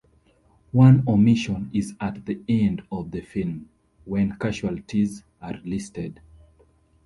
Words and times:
One 0.71 1.03
omission 1.07 1.69
is 1.75 1.93
at 2.01 2.25
the 2.25 2.41
end 2.49 2.81
of 2.91 3.11
the 3.11 3.21
film, 3.21 3.69
when 4.03 4.35
casualties 4.39 5.23
are 5.39 5.59
listed. 5.63 6.19